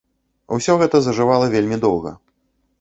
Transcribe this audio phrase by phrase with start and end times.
[0.57, 2.19] Усё гэта зажывала вельмі доўга.